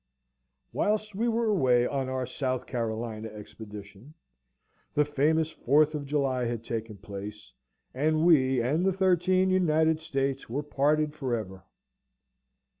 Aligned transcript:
Whilst 0.73 1.13
we 1.13 1.27
were 1.27 1.45
away 1.45 1.85
on 1.85 2.09
our 2.09 2.25
South 2.25 2.65
Carolina 2.65 3.27
expedition, 3.29 4.15
the 4.95 5.05
famous 5.05 5.51
Fourth 5.51 5.93
of 5.93 6.07
July 6.07 6.45
had 6.45 6.63
taken 6.63 6.97
place, 6.97 7.53
and 7.93 8.25
we 8.25 8.59
and 8.59 8.83
the 8.83 8.93
thirteen 8.93 9.51
United 9.51 9.99
States 9.99 10.49
were 10.49 10.63
parted 10.63 11.13
for 11.13 11.35
ever. 11.35 11.65